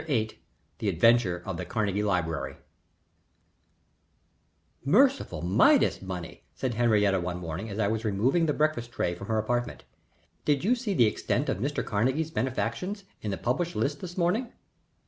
VIII 0.07 0.39
THE 0.79 0.89
ADVENTURE 0.89 1.43
OF 1.45 1.57
THE 1.57 1.65
CARNEGIE 1.65 2.01
LIBRARY 2.01 2.55
"Merciful 4.83 5.43
Midas, 5.43 5.99
Bunny," 5.99 6.41
said 6.55 6.73
Henriette 6.73 7.21
one 7.21 7.37
morning 7.37 7.69
as 7.69 7.77
I 7.77 7.87
was 7.87 8.03
removing 8.03 8.47
the 8.47 8.53
breakfast 8.53 8.91
tray 8.91 9.13
from 9.13 9.27
her 9.27 9.37
apartment. 9.37 9.83
"Did 10.43 10.63
you 10.63 10.73
see 10.73 10.95
the 10.95 11.05
extent 11.05 11.49
of 11.49 11.59
Mr. 11.59 11.85
Carnegie's 11.85 12.31
benefactions 12.31 13.03
in 13.21 13.29
the 13.29 13.37
published 13.37 13.75
list 13.75 14.01
this 14.01 14.17
morning?" 14.17 14.51